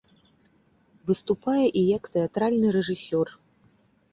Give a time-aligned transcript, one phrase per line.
[1.09, 3.27] Выступае і як тэатральны рэжысёр.